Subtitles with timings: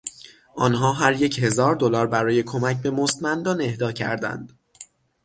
[0.55, 4.59] آنها هریک هزار دلار برای کمک به مستمندان اهدا کردند.